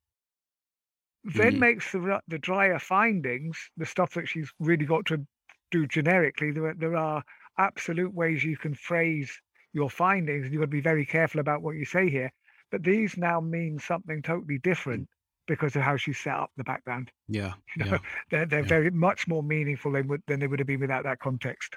[1.35, 1.59] then Mhm.
[1.59, 5.27] makes the the drier findings, the stuff that she's really got to
[5.71, 6.53] do generically.
[6.53, 7.23] There are, there are
[7.59, 9.41] absolute ways you can phrase
[9.73, 12.31] your findings, and you've got to be very careful about what you say here.
[12.71, 15.09] But these now mean something totally different
[15.47, 17.11] because of how she set up the background.
[17.29, 17.55] Yeah.
[17.77, 17.99] You know, Yeah.
[18.31, 18.67] they're they're Yeah.
[18.67, 21.77] very much more meaningful than would than they would have been without that context.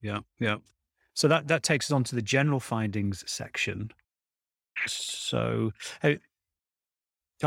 [0.00, 0.20] Yeah.
[0.38, 0.58] Yeah.
[1.14, 3.92] So that, that takes us on to the general findings section.
[4.86, 5.72] So,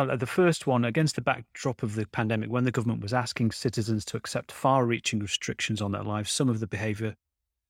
[0.05, 4.05] the first one, against the backdrop of the pandemic, when the government was asking citizens
[4.05, 7.15] to accept far reaching restrictions on their lives, some of the behaviour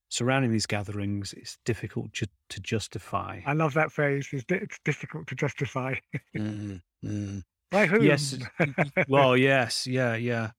[0.10, 3.42] surrounding these gatherings is difficult ju- to justify.
[3.46, 4.30] I love that phrase.
[4.32, 5.96] It's, di- it's difficult to justify.
[6.36, 7.44] Mm, mm.
[7.72, 8.04] By whom?
[8.04, 8.38] Yes.
[9.08, 10.52] well, yes, yeah, yeah.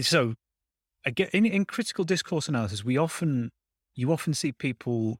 [0.00, 0.34] So,
[1.04, 3.50] again, in, in critical discourse analysis, we often,
[3.94, 5.18] you often see people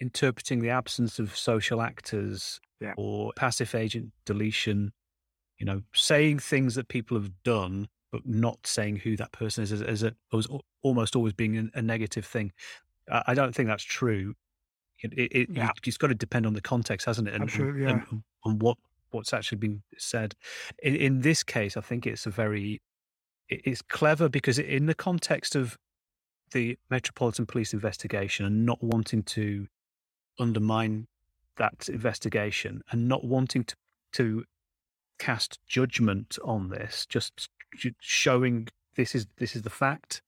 [0.00, 2.94] interpreting the absence of social actors Yeah.
[2.96, 4.92] or passive agent deletion,
[5.58, 9.70] you know, saying things that people have done, but not saying who that person is
[9.72, 10.48] as, as, a, as
[10.82, 12.52] almost always being a, negative thing.
[13.10, 14.34] I, don't think that's true.
[15.02, 15.70] It, it, Yeah.
[15.84, 17.34] It's got to depend on the context, hasn't it?
[17.34, 18.18] And, and- Absolutely, and, yeah.
[18.44, 18.78] and what
[19.10, 20.34] what's actually been said.
[20.82, 22.80] In, in this case, I think it's a very
[23.48, 25.76] it- it's clever because in the context of
[26.52, 29.66] the Metropolitan Police investigation and not wanting to
[30.38, 31.06] undermine
[31.60, 33.76] that investigation and not wanting to
[34.12, 34.44] to
[35.20, 37.48] cast judgment on this, just
[38.00, 40.22] showing this is this is the fact.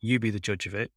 [0.00, 0.90] You be the judge of it,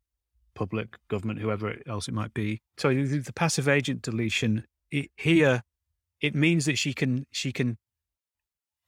[0.55, 2.59] public, government, whoever else it might be.
[2.77, 5.61] So the passive agent deletion it, here,
[6.19, 7.77] it means that she can she can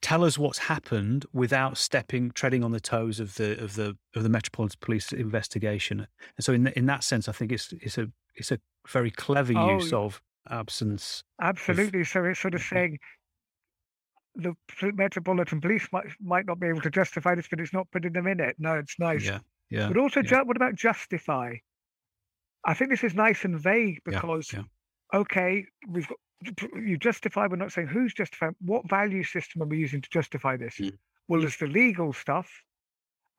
[0.02, 4.24] tell us what's happened without stepping treading on the toes of the of the of
[4.24, 6.08] the Metropolitan Police investigation.
[6.36, 9.54] And so in in that sense, I think it's it's a it's a very clever
[9.56, 11.24] oh, use of absence.
[11.42, 12.04] Absolutely.
[12.04, 13.00] So it's sort of saying
[14.36, 18.14] the Metropolitan Police might might not be able to justify this, but it's not putting
[18.14, 18.56] them in it.
[18.60, 19.26] No, it's nice.
[19.26, 19.40] Yeah.
[19.70, 19.88] Yeah.
[19.88, 20.44] But also, yeah.
[20.44, 21.56] what about justify?
[22.66, 24.64] I think this is nice and vague because, yeah,
[25.14, 25.20] yeah.
[25.20, 26.18] okay, we've got
[26.76, 27.48] you justify.
[27.48, 28.56] We're not saying who's justifying.
[28.62, 30.76] What value system are we using to justify this?
[30.76, 30.98] Mm.
[31.28, 32.50] Well, there's the legal stuff,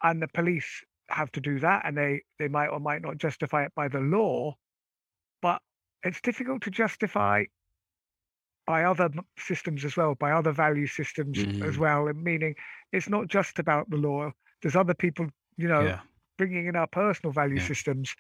[0.03, 0.67] and the police
[1.09, 4.01] have to do that, and they they might or might not justify it by the
[4.01, 4.55] law,
[5.41, 5.63] but
[6.05, 7.45] it's difficult to justify
[8.67, 11.67] by other systems as well, by other value systems mm.
[11.67, 12.07] as well.
[12.09, 12.55] And meaning,
[12.93, 14.31] it's not just about the law.
[14.61, 16.01] There's other people, you know, yeah.
[16.37, 17.67] bringing in our personal value yeah.
[17.67, 18.15] systems.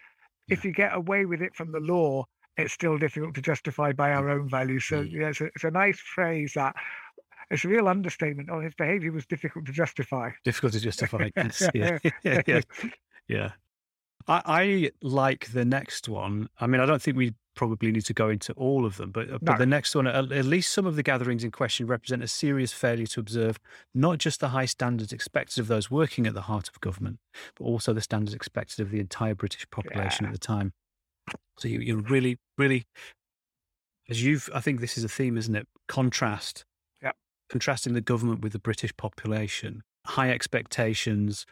[0.48, 0.54] Yeah.
[0.54, 2.24] If you get away with it from the law,
[2.56, 4.86] it's still difficult to justify by our own values.
[4.86, 5.12] So mm.
[5.12, 6.74] yeah, it's a, it's a nice phrase that
[7.50, 8.48] it's a real understatement.
[8.50, 10.30] Oh, his behaviour was difficult to justify.
[10.44, 11.30] Difficult to justify.
[11.36, 11.68] yes.
[11.74, 11.98] yeah.
[12.24, 12.42] yeah.
[12.46, 12.60] yeah.
[13.28, 13.50] Yeah.
[14.26, 16.48] I, I, like the next one.
[16.58, 19.28] I mean, I don't think we probably need to go into all of them, but,
[19.28, 22.22] uh, but the next one, at, at least some of the gatherings in question represent
[22.22, 23.58] a serious failure to observe
[23.92, 27.18] not just the high standards expected of those working at the heart of government,
[27.56, 30.28] but also the standards expected of the entire British population yeah.
[30.28, 30.72] at the time.
[31.58, 32.84] So you, you really, really,
[34.08, 35.66] as you've, I think this is a theme, isn't it?
[35.88, 36.64] Contrast.
[37.02, 37.10] Yeah.
[37.50, 41.44] Contrasting the government with the British population, high expectations,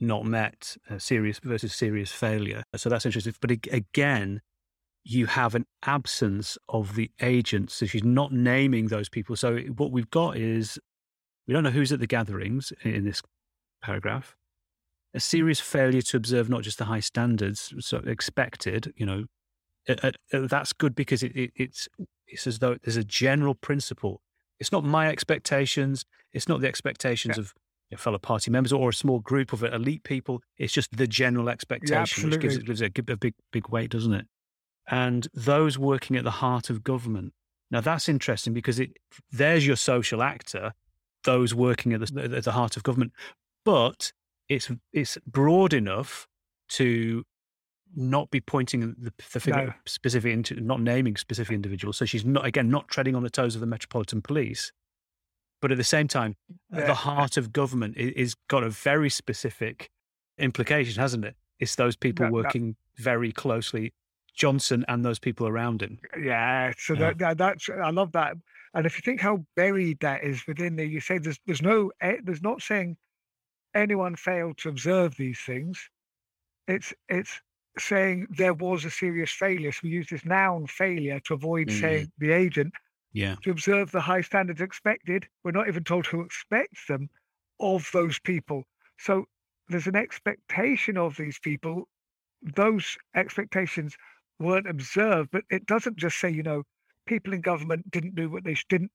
[0.00, 2.64] not met, uh, serious versus serious failure.
[2.74, 3.34] So that's interesting.
[3.40, 4.40] But again,
[5.08, 7.74] you have an absence of the agents.
[7.74, 9.36] So she's not naming those people.
[9.36, 10.78] So what we've got is
[11.46, 13.22] we don't know who's at the gatherings in this
[13.82, 14.36] paragraph.
[15.14, 19.24] A serious failure to observe not just the high standards so expected, you know,
[19.88, 21.88] uh, uh, that's good because it, it, it's
[22.26, 24.20] it's as though there's a general principle.
[24.60, 26.04] It's not my expectations.
[26.34, 27.40] It's not the expectations yeah.
[27.40, 27.54] of
[27.88, 30.42] your fellow party members or a small group of elite people.
[30.58, 33.70] It's just the general expectation, yeah, which gives it gives it a, a big big
[33.70, 34.26] weight, doesn't it?
[34.88, 37.32] And those working at the heart of government.
[37.70, 38.96] Now that's interesting because it
[39.30, 40.72] there's your social actor,
[41.24, 43.12] those working at the, at the heart of government,
[43.64, 44.12] but
[44.48, 46.26] it's it's broad enough
[46.70, 47.24] to
[47.94, 49.72] not be pointing the, the figure no.
[49.86, 51.96] specific into not naming specific individuals.
[51.96, 54.72] So she's not again not treading on the toes of the Metropolitan Police,
[55.60, 56.36] but at the same time,
[56.72, 56.86] yeah.
[56.86, 59.90] the heart of government is, is got a very specific
[60.38, 61.36] implication, hasn't it?
[61.58, 62.74] It's those people no, working no.
[62.96, 63.92] very closely
[64.38, 65.98] Johnson and those people around him.
[66.18, 67.00] Yeah, so yeah.
[67.00, 68.36] That, that, that's I love that.
[68.74, 71.90] And if you think how buried that is within there, you say there's there's no
[72.00, 72.96] eh, there's not saying
[73.74, 75.90] anyone failed to observe these things.
[76.68, 77.40] It's it's
[77.78, 79.72] saying there was a serious failure.
[79.72, 81.80] So we use this noun failure to avoid mm-hmm.
[81.80, 82.72] saying the agent.
[83.12, 83.36] Yeah.
[83.42, 85.26] To observe the high standards expected.
[85.42, 87.08] We're not even told who expects them
[87.58, 88.64] of those people.
[88.98, 89.24] So
[89.68, 91.88] there's an expectation of these people.
[92.54, 93.96] Those expectations
[94.38, 95.30] weren't observed.
[95.32, 96.62] But it doesn't just say, you know,
[97.06, 98.90] people in government didn't do what they didn't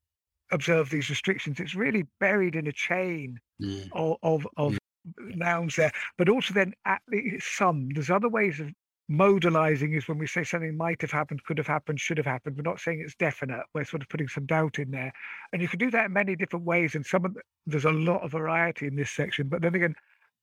[0.51, 1.59] observe these restrictions.
[1.59, 3.89] It's really buried in a chain mm.
[3.93, 5.35] of of, of mm.
[5.35, 5.91] nouns there.
[6.17, 7.89] But also then at the some.
[7.93, 8.69] There's other ways of
[9.11, 12.55] modalizing is when we say something might have happened, could have happened, should have happened.
[12.55, 13.63] We're not saying it's definite.
[13.73, 15.11] We're sort of putting some doubt in there,
[15.51, 16.95] and you can do that in many different ways.
[16.95, 19.49] And some of the, there's a lot of variety in this section.
[19.49, 19.95] But then again,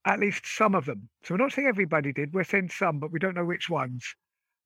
[0.07, 1.09] at least some of them.
[1.25, 2.33] So we're not saying everybody did.
[2.33, 4.15] We're saying some, but we don't know which ones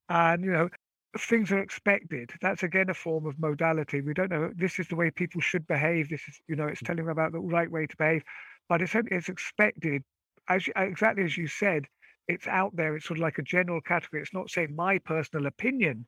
[0.09, 0.69] and you know
[1.17, 2.31] things are expected.
[2.41, 4.01] That's again a form of modality.
[4.01, 6.09] We don't know this is the way people should behave.
[6.09, 6.87] This is you know it's mm.
[6.87, 8.23] telling them about the right way to behave.
[8.69, 10.03] But it's it's expected
[10.49, 11.85] as exactly as you said
[12.27, 12.95] it's out there.
[12.95, 14.21] It's sort of like a general category.
[14.21, 16.07] It's not saying my personal opinion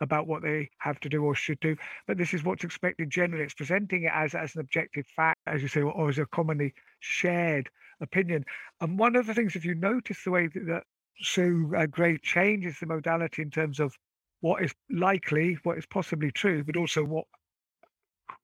[0.00, 3.44] about what they have to do or should do but this is what's expected generally.
[3.44, 6.26] It's presenting it as as an objective fact as you say or, or as a
[6.26, 7.68] commonly shared
[8.00, 8.44] opinion.
[8.80, 10.84] And one of the things if you notice the way that
[11.20, 13.94] so uh, change changes the modality in terms of
[14.40, 17.24] what is likely, what is possibly true, but also what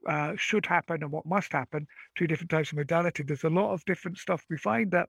[0.08, 1.86] uh, should happen and what must happen.
[2.16, 3.22] Two different types of modality.
[3.22, 4.44] There's a lot of different stuff.
[4.50, 5.08] We find that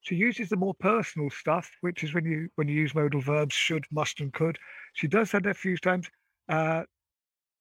[0.00, 3.54] she uses the more personal stuff, which is when you when you use modal verbs
[3.54, 4.58] should, must, and could.
[4.94, 6.08] She does that a few times.
[6.48, 6.82] Uh,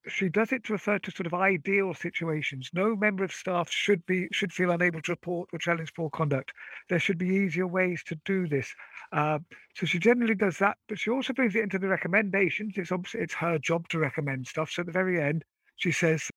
[0.08, 2.70] she does it to refer to sort of ideal situations.
[2.74, 6.54] No member of staff should be should feel unable to report or challenge poor conduct.
[6.90, 8.74] There should be easier ways to do this.
[9.12, 9.40] Uh,
[9.76, 12.74] so she generally does that, but she also brings it into the recommendations.
[12.78, 14.72] It's obviously it's her job to recommend stuff.
[14.72, 15.44] So at the very end,
[15.76, 16.30] she says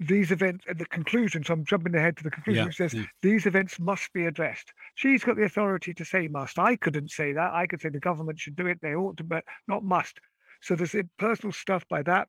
[0.00, 1.44] these events at the conclusion.
[1.44, 3.04] So I'm jumping ahead to the conclusion, Yeah, which says yeah.
[3.22, 4.72] these events must be addressed.
[4.94, 6.58] She's got the authority to say must.
[6.58, 7.52] I couldn't say that.
[7.52, 8.80] I could say the government should do it.
[8.80, 10.18] They ought to, but not must.
[10.60, 12.28] So there's personal stuff by that.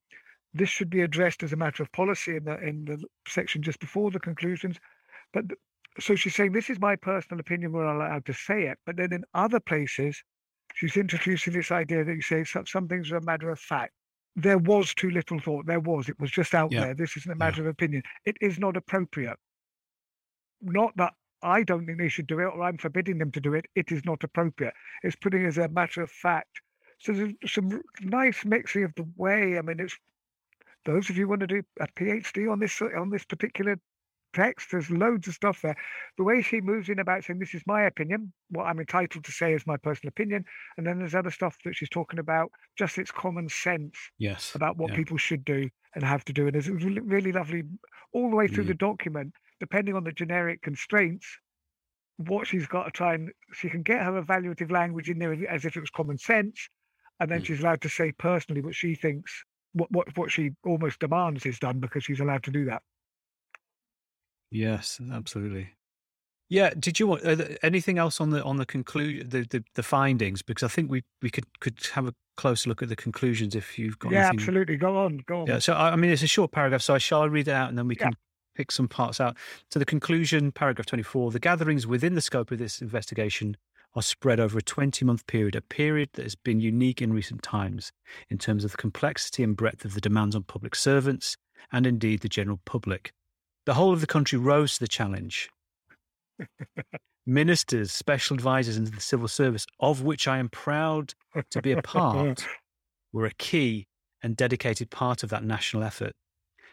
[0.54, 3.80] This should be addressed as a matter of policy in the in the section just
[3.80, 4.78] before the conclusions.
[5.34, 5.46] But
[6.00, 7.72] so she's saying this is my personal opinion.
[7.72, 8.78] We're allowed to say it.
[8.86, 10.24] But then in other places,
[10.76, 13.94] she's introducing this idea that you say some, some things are a matter of fact.
[14.36, 15.66] There was too little thought.
[15.68, 16.10] There was.
[16.10, 16.82] It was just out Yeah.
[16.86, 16.94] there.
[16.96, 18.04] This isn't a matter of opinion.
[18.26, 19.38] It is not appropriate.
[20.62, 21.14] Not that
[21.44, 23.66] I don't think they should do it or I'm forbidding them to do it.
[23.76, 24.74] It is not appropriate.
[25.04, 26.62] It's putting it as a matter of fact.
[27.00, 29.58] So there's some nice mixing of the way.
[29.58, 29.98] I mean, it's
[30.86, 33.78] those of you who want to do a PhD on this on this particular
[34.34, 35.76] text, there's loads of stuff there.
[36.18, 39.32] The way she moves in about saying this is my opinion, what I'm entitled to
[39.32, 40.46] say is my personal opinion,
[40.78, 44.56] and then there's other stuff that she's talking about, just its common sense Yes.
[44.56, 44.96] about what yeah.
[44.96, 46.48] people should do and have to do.
[46.48, 47.64] And it's really really lovely
[48.12, 48.68] all the way through Mm.
[48.70, 51.28] the document, depending on the generic constraints,
[52.18, 55.66] what she's got to try and she can get her evaluative language in there as
[55.66, 56.70] if it was common sense,
[57.20, 57.46] and then Mm.
[57.46, 59.44] she's allowed to say personally what she thinks,
[59.74, 62.82] what what what she almost demands is done because she's allowed to do that.
[64.52, 65.70] Yes, absolutely.
[66.50, 66.72] Yeah.
[66.78, 69.84] Did you want uh, th- anything else on the on the conclusion the, the the
[69.84, 70.42] findings?
[70.42, 73.80] Because I think we we could could have a closer look at the conclusions if
[73.80, 74.40] you've got yeah, anything.
[74.40, 74.78] absolutely.
[74.78, 75.48] Go on, go on.
[75.48, 75.60] Yeah.
[75.60, 77.78] So I I mean, it's a short paragraph, so I shall read it out, and
[77.78, 78.06] then we Yeah.
[78.10, 78.18] can
[78.56, 79.36] pick some parts out.
[79.72, 83.58] To the conclusion, paragraph twenty-four: the gatherings within the scope of this investigation
[83.96, 87.92] are spread over a twenty-month period, a period that has been unique in recent times
[88.30, 91.38] in terms of the complexity and breadth of the demands on public servants
[91.72, 93.14] and indeed the general public.
[93.66, 95.50] The whole of the country rose to the challenge.
[97.26, 101.14] Ministers, special advisors, and the civil service, of which I am proud
[101.52, 102.46] to be a part,
[103.14, 103.88] were a key
[104.22, 106.12] and dedicated part of that national effort.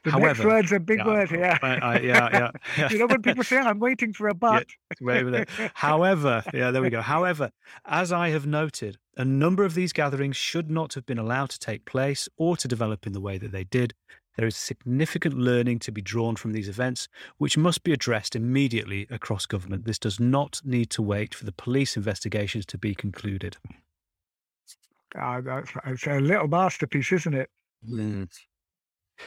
[0.05, 1.59] The next However, word's a big yeah, word here.
[1.63, 2.91] I, I, yeah, yeah, yeah.
[2.91, 4.67] you know when people say, "I'm waiting for a but."
[5.01, 5.49] With.
[5.75, 7.01] However, yeah, there we go.
[7.03, 7.51] However,
[7.87, 11.59] as I have noted, a number of these gatherings should not have been allowed to
[11.59, 13.95] take place or to develop in the way that they did.
[14.37, 17.09] There is significant learning to be drawn from these events,
[17.39, 19.85] which must be addressed immediately across government.
[19.85, 23.59] This does not need to wait for the police investigations to be concluded.
[25.17, 27.51] Ah, that's, it's a little masterpiece, isn't it?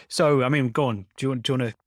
[0.08, 1.06] So, I mean, go on.
[1.18, 1.78] Do you want, do you want to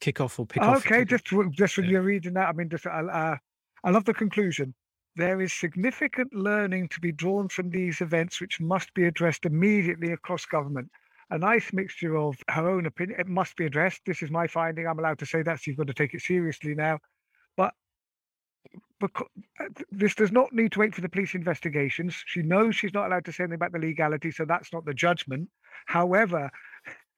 [0.00, 0.84] kick off or pick off?
[0.84, 3.36] okay, just just when you're reading that, I mean, just I, uh,
[3.84, 4.74] I love the conclusion.
[5.16, 10.12] There is significant learning to be drawn from these events, which must be addressed immediately
[10.12, 10.90] across government.
[11.30, 13.18] A nice mixture of her own opinion.
[13.18, 14.02] It must be addressed.
[14.06, 14.86] This is my finding.
[14.86, 15.58] I'm allowed to say that.
[15.58, 16.98] So you've got to take it seriously now.
[17.56, 17.72] But
[19.00, 19.26] because,
[19.90, 22.22] this does not need to wait for the police investigations.
[22.26, 24.94] She knows she's not allowed to say anything about the legality, so that's not the
[24.94, 25.48] judgment.
[25.86, 26.50] However,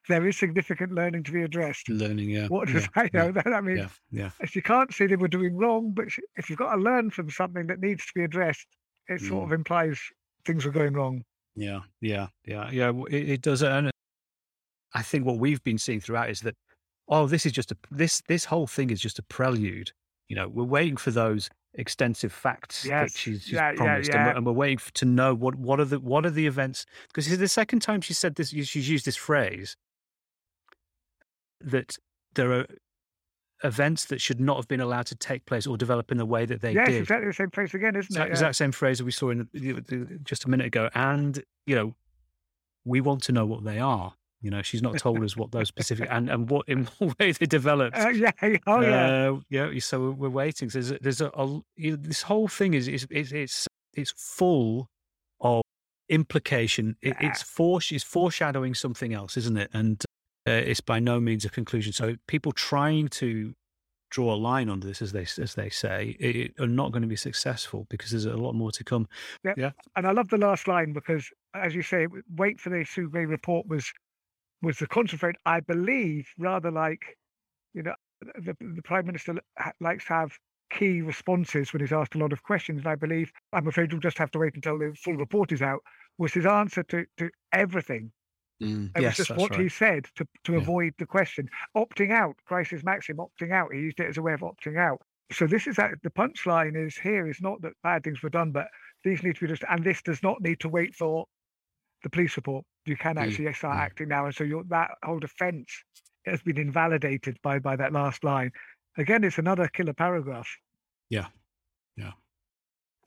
[0.09, 1.89] there is significant learning to be addressed.
[1.89, 2.47] Learning, yeah.
[2.49, 4.31] What does yeah, that, you know, that, I mean, yeah, yeah.
[4.41, 7.31] If you can't say they were doing wrong, but if you've got to learn from
[7.31, 8.67] something that needs to be addressed,
[9.09, 9.47] it sort Mm.
[9.47, 10.01] of implies
[10.45, 11.23] things were going wrong.
[11.55, 12.93] Yeah, yeah, yeah, yeah.
[13.11, 13.91] It, it does, and
[14.95, 16.55] I think what we've been seeing throughout is that
[17.09, 19.93] oh, this is just a this this whole thing is just a prelude.
[20.29, 24.11] You know, we're waiting for those extensive facts Yes, that she's, she's yeah, yeah, promised,
[24.11, 24.27] And, yeah.
[24.27, 26.85] we're, and we're waiting f- to know what what are the what are the events
[27.09, 28.51] because this is the second time she said this.
[28.51, 29.77] She's used this phrase
[31.61, 31.97] that
[32.35, 32.67] there are
[33.65, 36.47] events that should not have been allowed to take place or develop in the way
[36.47, 38.33] that they yes, did exactly the same place again, isn't exact, it?
[38.33, 40.89] exact same phrase that we saw in the, the, the, just a minute ago.
[40.95, 41.95] And you know,
[42.85, 44.15] we want to know what they are.
[44.41, 47.33] You know, she's not told us what those specific and, and what in what way
[47.33, 47.97] they developed.
[47.97, 48.31] Uh, yeah,
[48.67, 49.31] oh yeah.
[49.31, 49.71] Uh, yeah.
[49.81, 50.71] So we're- waiting.
[50.71, 53.67] So there's a, there's a, a you know, this whole thing is is, is it's
[53.95, 54.89] it's full
[55.41, 55.63] of
[56.09, 56.97] implication.
[57.03, 59.71] It, it's fore it's foreshadowing something else, isn't it?
[59.73, 60.05] And
[60.49, 61.93] uh, it's by no means a conclusion.
[61.93, 63.55] So people trying to
[64.11, 67.09] draw a line under this, as they as they say, it, are not going to
[67.09, 69.09] be successful because there's a lot more to come.
[69.45, 69.55] Yeah,
[69.97, 72.07] And I love the last line because, as you say,
[72.37, 73.93] wait for the Sue Gray report was
[74.63, 75.37] was the concentrate.
[75.47, 77.17] I believe rather like,
[77.75, 79.35] you know, the, the prime minister
[79.81, 80.33] likes to have
[80.71, 82.81] key responses when he's asked a lot of questions.
[82.81, 85.63] And I believe I'm afraid you'll just have to wait until the full report is
[85.63, 85.81] out.
[86.19, 88.13] Was his answer to to everything?
[88.63, 88.91] Mm.
[88.97, 90.59] It yes, was just that's what he said to to Yeah.
[90.59, 91.49] avoid the question.
[91.77, 93.73] Opting out, Grice's maxim, opting out.
[93.73, 95.01] He used it as a way of opting out.
[95.31, 98.51] So this is that the punchline is here is not that bad things were done,
[98.51, 98.69] but
[99.05, 101.27] these need to be just, and this does not need to wait for
[102.03, 102.65] the police report.
[102.87, 103.23] You can mm.
[103.23, 103.81] actually start mm.
[103.81, 105.71] acting now, and so your that whole defence
[106.25, 108.51] has been invalidated by by that last line.
[108.97, 110.49] Again, it's another killer paragraph.
[111.11, 111.27] Yeah,
[111.97, 112.13] yeah.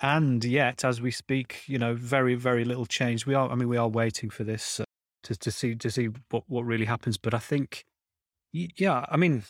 [0.01, 3.25] And yet, as we speak, you know, very very little change.
[3.25, 4.85] We are, I mean, we are waiting for this uh,
[5.23, 7.17] to to see to see what what really happens.
[7.17, 7.85] But I think,
[8.53, 9.43] yeah, I mean,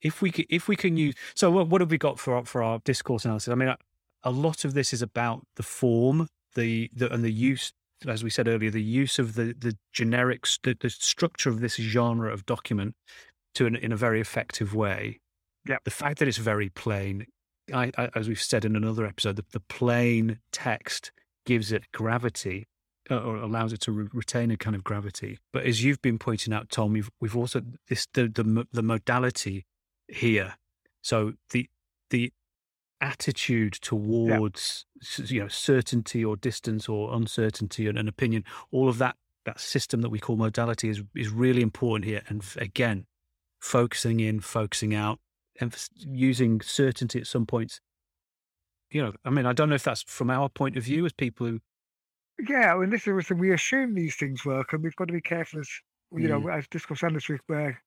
[0.00, 2.44] if we can, if we can use so what, what have we got for our,
[2.44, 3.52] for our discourse analysis?
[3.52, 3.78] I mean, a,
[4.22, 7.72] a lot of this is about the form, the, the and the use
[8.06, 11.76] as we said earlier, the use of the the generic the, the structure of this
[11.76, 12.94] genre of document
[13.54, 15.20] to an, in a very effective way.
[15.68, 15.76] Yeah.
[15.84, 17.26] The fact that it's very plain,
[17.72, 21.12] I, I, as we've said in another episode, the, the plain text
[21.46, 22.71] gives it gravity uh,
[23.10, 25.36] Uh, or allows it to re- retain a kind of gravity.
[25.52, 29.66] But as you've been pointing out, Tom, we've we've also this the the, the modality
[30.06, 30.54] here.
[31.02, 31.68] So the
[32.10, 32.32] the
[33.02, 34.86] attitude towards
[35.18, 35.24] yeah.
[35.26, 40.02] you know certainty or distance or uncertainty and an opinion all of that that system
[40.02, 43.04] that we call modality is is really important here and again
[43.60, 45.18] focusing in focusing out
[45.60, 45.76] and
[46.06, 47.80] using certainty at some points
[48.92, 51.12] you know i mean i don't know if that's from our point of view as
[51.12, 51.58] people who
[52.38, 55.20] yeah I mean, this is we assume these things work and we've got to be
[55.20, 55.68] careful as
[56.12, 56.42] you mm.
[56.42, 57.80] know as discourse analysts where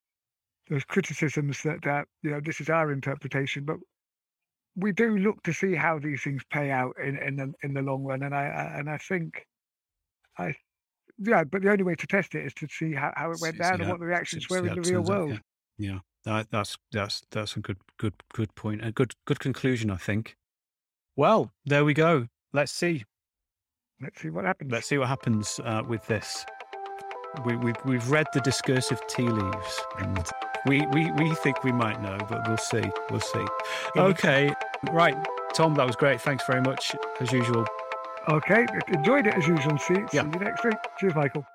[0.70, 3.78] there's criticisms that that you know this is our interpretation but
[4.76, 7.82] we do look to see how these things pay out in in the in the
[7.82, 9.46] long run, and I, I and I think
[10.38, 10.56] I
[11.18, 13.58] yeah, but the only way to test it is to see how, how it went
[13.58, 15.32] down and what the reactions were in the real world.
[15.32, 15.40] Out,
[15.78, 15.92] yeah.
[15.92, 19.98] yeah, that, that's that's that's a good good good point, a good good conclusion, I
[19.98, 20.36] think.
[21.16, 22.28] Well, there we go.
[22.52, 23.06] Let's see.
[24.02, 24.72] Let's see what happens.
[24.72, 26.46] Let's see what happens uh, with this.
[27.46, 30.26] We, we've we've read the discursive tea leaves, and
[30.66, 32.84] we, we we think we might know, but we'll see.
[33.10, 33.46] We'll see.
[33.98, 34.54] Okay.
[34.92, 35.16] Right,
[35.54, 36.22] Tom, that was great.
[36.22, 37.66] Thanks very much, as usual.
[38.28, 39.78] Okay, enjoyed it as usual.
[39.78, 40.24] See, yeah.
[40.24, 40.76] see you next week.
[41.00, 41.46] Cheers, Michael.